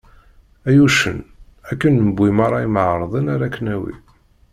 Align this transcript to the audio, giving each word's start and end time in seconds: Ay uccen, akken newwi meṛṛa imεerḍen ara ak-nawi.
Ay 0.67 0.77
uccen, 0.85 1.19
akken 1.71 1.93
newwi 2.05 2.29
meṛṛa 2.37 2.59
imεerḍen 2.65 3.31
ara 3.33 3.45
ak-nawi. 3.49 3.93